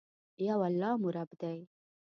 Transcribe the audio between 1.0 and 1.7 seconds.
مو رب دي.